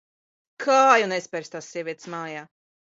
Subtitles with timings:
[0.63, 2.47] Kāju nespersi tās sievietes mājā.